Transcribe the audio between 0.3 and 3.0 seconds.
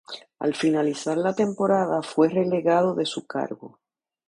Al finalizar la temporada fue relegado